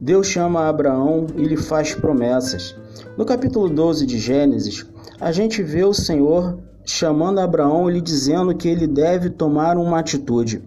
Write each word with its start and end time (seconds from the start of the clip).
Deus 0.00 0.28
chama 0.28 0.68
Abraão 0.68 1.26
e 1.34 1.42
lhe 1.42 1.56
faz 1.56 1.92
promessas. 1.92 2.72
No 3.16 3.24
capítulo 3.24 3.68
12 3.68 4.06
de 4.06 4.16
Gênesis, 4.16 4.86
a 5.20 5.32
gente 5.32 5.60
vê 5.60 5.82
o 5.82 5.92
Senhor 5.92 6.56
chamando 6.84 7.40
Abraão 7.40 7.90
e 7.90 7.94
lhe 7.94 8.00
dizendo 8.00 8.54
que 8.54 8.68
ele 8.68 8.86
deve 8.86 9.28
tomar 9.28 9.76
uma 9.76 9.98
atitude. 9.98 10.62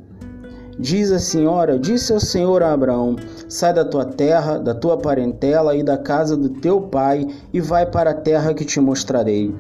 Diz 0.78 1.14
a 1.14 1.20
senhora: 1.20 1.80
Disse 1.80 2.12
ao 2.12 2.20
Senhor 2.20 2.62
a 2.62 2.74
Abraão: 2.74 3.16
Sai 3.48 3.74
da 3.74 3.86
tua 3.86 4.04
terra, 4.04 4.58
da 4.58 4.76
tua 4.76 4.98
parentela 4.98 5.78
e 5.78 5.84
da 5.84 5.98
casa 5.98 6.36
do 6.36 6.50
teu 6.50 6.82
pai 6.82 7.26
e 7.54 7.62
vai 7.62 7.86
para 7.86 8.10
a 8.10 8.16
terra 8.16 8.54
que 8.54 8.66
te 8.66 8.82
mostrarei. 8.82 9.56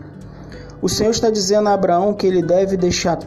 O 0.81 0.89
Senhor 0.89 1.11
está 1.11 1.29
dizendo 1.29 1.69
a 1.69 1.73
Abraão 1.73 2.13
que 2.13 2.27
ele 2.27 2.41
deve 2.41 2.75
deixar 2.75 3.19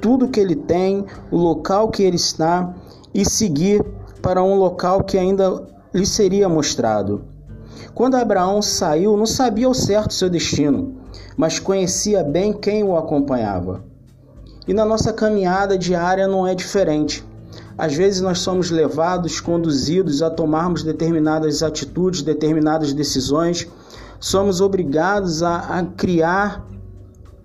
tudo 0.00 0.30
que 0.30 0.40
ele 0.40 0.56
tem, 0.56 1.06
o 1.30 1.36
local 1.36 1.90
que 1.90 2.02
ele 2.02 2.16
está 2.16 2.74
e 3.14 3.24
seguir 3.24 3.84
para 4.20 4.42
um 4.42 4.56
local 4.56 5.04
que 5.04 5.16
ainda 5.16 5.75
lhe 5.96 6.06
seria 6.06 6.48
mostrado. 6.48 7.24
Quando 7.94 8.16
Abraão 8.16 8.60
saiu, 8.60 9.16
não 9.16 9.26
sabia 9.26 9.66
ao 9.66 9.74
certo 9.74 10.12
seu 10.12 10.28
destino, 10.28 10.96
mas 11.36 11.58
conhecia 11.58 12.22
bem 12.22 12.52
quem 12.52 12.84
o 12.84 12.96
acompanhava. 12.96 13.82
E 14.68 14.74
na 14.74 14.84
nossa 14.84 15.12
caminhada 15.12 15.78
diária 15.78 16.28
não 16.28 16.46
é 16.46 16.54
diferente. 16.54 17.24
Às 17.78 17.94
vezes 17.94 18.20
nós 18.20 18.38
somos 18.38 18.70
levados, 18.70 19.40
conduzidos 19.40 20.22
a 20.22 20.30
tomarmos 20.30 20.82
determinadas 20.82 21.62
atitudes, 21.62 22.22
determinadas 22.22 22.92
decisões, 22.92 23.66
somos 24.18 24.60
obrigados 24.60 25.42
a, 25.42 25.78
a 25.78 25.84
criar 25.84 26.66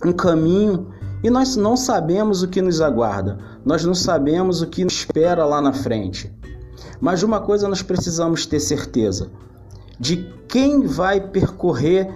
um 0.05 0.11
caminho 0.11 0.88
e 1.23 1.29
nós 1.29 1.55
não 1.55 1.77
sabemos 1.77 2.41
o 2.41 2.47
que 2.47 2.61
nos 2.61 2.81
aguarda, 2.81 3.38
nós 3.63 3.86
não 3.86 3.93
sabemos 3.93 4.61
o 4.61 4.67
que 4.67 4.83
nos 4.83 4.93
espera 4.93 5.45
lá 5.45 5.61
na 5.61 5.73
frente. 5.73 6.33
Mas 7.02 7.23
uma 7.23 7.41
coisa 7.41 7.67
nós 7.67 7.81
precisamos 7.81 8.45
ter 8.45 8.59
certeza: 8.59 9.31
de 9.99 10.31
quem 10.47 10.85
vai 10.85 11.19
percorrer 11.19 12.13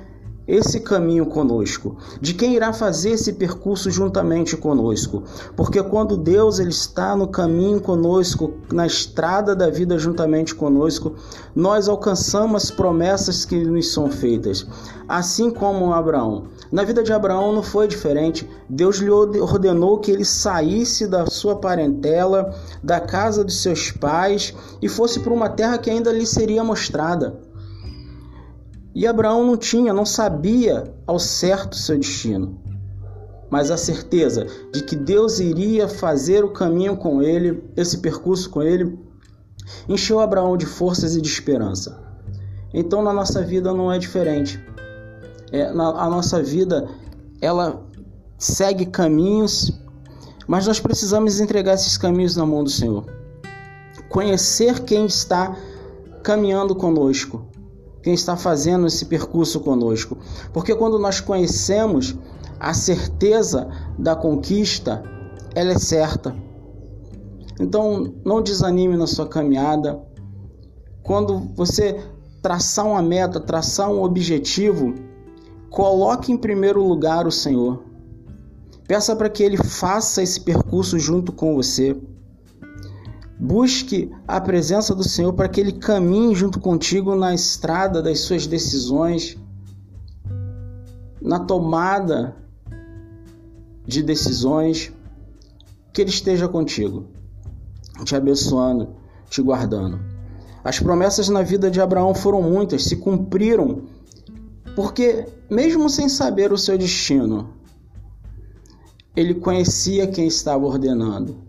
esse 0.47 0.79
caminho 0.79 1.25
conosco, 1.25 1.97
de 2.21 2.33
quem 2.33 2.55
irá 2.55 2.71
fazer 2.71 3.11
esse 3.11 3.33
percurso 3.33 3.89
juntamente 3.89 4.55
conosco. 4.55 5.23
Porque 5.55 5.81
quando 5.81 6.15
Deus 6.15 6.59
ele 6.59 6.69
está 6.69 7.15
no 7.15 7.27
caminho 7.27 7.81
conosco, 7.81 8.53
na 8.71 8.85
estrada 8.85 9.55
da 9.55 9.69
vida 9.69 9.97
juntamente 9.97 10.53
conosco, 10.53 11.15
nós 11.55 11.89
alcançamos 11.89 12.63
as 12.63 12.71
promessas 12.71 13.45
que 13.45 13.63
nos 13.63 13.91
são 13.91 14.09
feitas. 14.09 14.67
Assim 15.07 15.49
como 15.49 15.93
Abraão. 15.93 16.47
Na 16.71 16.83
vida 16.83 17.03
de 17.03 17.13
Abraão 17.13 17.53
não 17.53 17.63
foi 17.63 17.87
diferente. 17.87 18.47
Deus 18.67 18.97
lhe 18.97 19.09
ordenou 19.09 19.99
que 19.99 20.11
ele 20.11 20.25
saísse 20.25 21.07
da 21.07 21.25
sua 21.27 21.55
parentela, 21.55 22.53
da 22.83 22.99
casa 22.99 23.43
dos 23.43 23.61
seus 23.61 23.91
pais 23.91 24.53
e 24.81 24.89
fosse 24.89 25.19
para 25.19 25.33
uma 25.33 25.49
terra 25.49 25.77
que 25.77 25.89
ainda 25.89 26.11
lhe 26.11 26.25
seria 26.25 26.63
mostrada. 26.63 27.44
E 28.95 29.05
Abraão 29.05 29.45
não 29.45 29.57
tinha, 29.57 29.93
não 29.93 30.05
sabia 30.05 30.95
ao 31.05 31.19
certo 31.19 31.75
seu 31.75 31.99
destino, 31.99 32.57
mas 33.49 33.69
a 33.69 33.75
certeza 33.75 34.47
de 34.71 34.83
que 34.83 34.95
Deus 34.95 35.41
iria 35.41 35.89
fazer 35.89 36.45
o 36.45 36.53
caminho 36.53 36.95
com 36.95 37.21
ele, 37.21 37.61
esse 37.75 37.97
percurso 37.97 38.49
com 38.49 38.63
ele, 38.63 38.97
encheu 39.89 40.21
Abraão 40.21 40.55
de 40.55 40.65
forças 40.65 41.13
e 41.13 41.21
de 41.21 41.27
esperança. 41.27 42.01
Então 42.73 43.03
na 43.03 43.11
nossa 43.11 43.41
vida 43.41 43.73
não 43.73 43.91
é 43.91 43.99
diferente. 43.99 44.63
É, 45.51 45.73
na, 45.73 45.89
a 45.89 46.09
nossa 46.09 46.41
vida 46.41 46.87
ela 47.41 47.85
segue 48.37 48.85
caminhos, 48.85 49.77
mas 50.47 50.67
nós 50.67 50.79
precisamos 50.79 51.41
entregar 51.41 51.73
esses 51.73 51.97
caminhos 51.97 52.37
na 52.37 52.45
mão 52.45 52.63
do 52.63 52.69
Senhor. 52.69 53.05
Conhecer 54.07 54.85
quem 54.85 55.05
está 55.05 55.53
caminhando 56.23 56.73
conosco, 56.73 57.45
quem 58.05 58.13
está 58.13 58.37
fazendo 58.37 58.85
esse 58.85 59.05
percurso 59.05 59.59
conosco. 59.59 60.15
Porque 60.53 60.75
quando 60.75 60.99
nós 60.99 61.19
conhecemos 61.19 62.15
a 62.59 62.71
certeza 62.71 63.67
da 63.97 64.15
conquista, 64.15 65.01
ela 65.55 65.71
é 65.71 65.79
certa. 65.79 66.35
Então, 67.59 68.13
não 68.23 68.43
desanime 68.43 68.95
na 68.95 69.07
sua 69.07 69.27
caminhada. 69.27 69.99
Quando 71.01 71.51
você 71.55 71.99
traçar 72.43 72.85
uma 72.85 73.01
meta, 73.01 73.39
traçar 73.39 73.89
um 73.89 74.03
objetivo, 74.03 74.93
coloque 75.71 76.31
em 76.31 76.37
primeiro 76.37 76.87
lugar 76.87 77.25
o 77.25 77.31
Senhor. 77.31 77.85
Peça 78.87 79.15
para 79.15 79.31
que 79.31 79.41
Ele 79.41 79.57
faça 79.57 80.21
esse 80.21 80.39
percurso 80.41 80.99
junto 80.99 81.31
com 81.31 81.55
você. 81.55 81.99
Busque 83.37 84.09
a 84.25 84.39
presença 84.39 84.95
do 84.95 85.03
Senhor 85.03 85.33
para 85.33 85.49
que 85.49 85.59
Ele 85.59 85.73
caminhe 85.73 86.33
junto 86.33 86.59
contigo 86.59 87.15
na 87.15 87.33
estrada 87.33 88.01
das 88.01 88.21
suas 88.21 88.47
decisões, 88.47 89.37
na 91.21 91.39
tomada 91.39 92.35
de 93.85 94.01
decisões, 94.01 94.93
que 95.91 96.01
Ele 96.01 96.09
esteja 96.09 96.47
contigo, 96.47 97.07
te 98.05 98.15
abençoando, 98.15 98.95
te 99.29 99.41
guardando. 99.41 99.99
As 100.63 100.79
promessas 100.79 101.27
na 101.27 101.41
vida 101.41 101.69
de 101.69 101.81
Abraão 101.81 102.15
foram 102.15 102.41
muitas, 102.41 102.85
se 102.85 102.95
cumpriram, 102.95 103.83
porque, 104.75 105.27
mesmo 105.49 105.89
sem 105.89 106.07
saber 106.07 106.53
o 106.53 106.57
seu 106.57 106.77
destino, 106.77 107.49
ele 109.15 109.35
conhecia 109.35 110.07
quem 110.07 110.25
estava 110.25 110.65
ordenando 110.65 111.44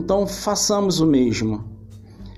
então 0.00 0.26
façamos 0.26 0.98
o 0.98 1.06
mesmo. 1.06 1.62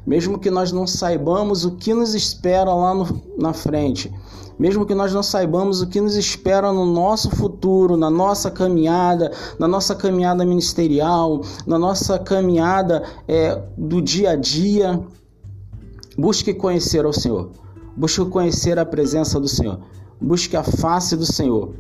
Mesmo 0.04 0.36
que 0.36 0.50
nós 0.50 0.72
não 0.72 0.84
saibamos 0.84 1.64
o 1.64 1.76
que 1.76 1.94
nos 1.94 2.12
espera 2.12 2.74
lá 2.74 2.92
no, 2.92 3.22
na 3.38 3.52
frente, 3.52 4.12
mesmo 4.58 4.84
que 4.84 4.96
nós 4.96 5.14
não 5.14 5.22
saibamos 5.22 5.80
o 5.80 5.86
que 5.86 6.00
nos 6.00 6.16
espera 6.16 6.72
no 6.72 6.84
nosso 6.84 7.30
futuro, 7.30 7.96
na 7.96 8.10
nossa 8.10 8.50
caminhada, 8.50 9.30
na 9.60 9.68
nossa 9.68 9.94
caminhada 9.94 10.44
ministerial, 10.44 11.40
na 11.64 11.78
nossa 11.78 12.18
caminhada 12.18 13.04
é, 13.28 13.62
do 13.78 14.02
dia 14.02 14.30
a 14.30 14.36
dia, 14.36 15.00
busque 16.18 16.52
conhecer 16.52 17.04
ao 17.04 17.12
Senhor, 17.12 17.52
busque 17.96 18.24
conhecer 18.24 18.80
a 18.80 18.84
presença 18.84 19.38
do 19.38 19.48
Senhor, 19.48 19.78
busque 20.20 20.56
a 20.56 20.64
face 20.64 21.16
do 21.16 21.26
Senhor, 21.26 21.74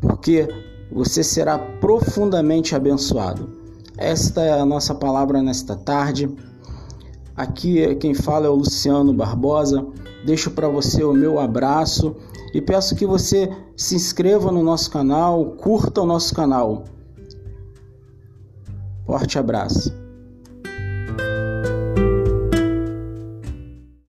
porque 0.00 0.48
você 0.90 1.22
será 1.22 1.58
profundamente 1.58 2.74
abençoado. 2.74 3.65
Esta 3.96 4.42
é 4.42 4.60
a 4.60 4.64
nossa 4.66 4.94
palavra 4.94 5.40
nesta 5.42 5.74
tarde. 5.74 6.28
Aqui 7.34 7.94
quem 7.96 8.14
fala 8.14 8.46
é 8.46 8.48
o 8.48 8.54
Luciano 8.54 9.12
Barbosa. 9.12 9.86
Deixo 10.24 10.50
para 10.50 10.68
você 10.68 11.02
o 11.02 11.12
meu 11.12 11.38
abraço 11.38 12.16
e 12.52 12.60
peço 12.60 12.94
que 12.94 13.06
você 13.06 13.50
se 13.76 13.94
inscreva 13.94 14.50
no 14.50 14.62
nosso 14.62 14.90
canal, 14.90 15.52
curta 15.52 16.02
o 16.02 16.06
nosso 16.06 16.34
canal. 16.34 16.84
Forte 19.06 19.38
abraço. 19.38 20.05